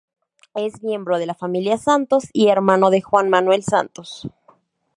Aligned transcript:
Es 0.55 0.81
miembro 0.81 1.19
de 1.19 1.27
la 1.27 1.35
familia 1.35 1.77
Santos 1.77 2.23
y 2.33 2.47
hermano 2.47 2.89
de 2.89 3.01
Juan 3.03 3.29
Manuel 3.29 3.61
Santos. 3.63 4.27